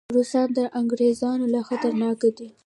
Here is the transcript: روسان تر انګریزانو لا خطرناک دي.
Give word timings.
روسان 0.15 0.47
تر 0.55 0.65
انګریزانو 0.79 1.45
لا 1.53 1.61
خطرناک 1.69 2.21
دي. 2.37 2.47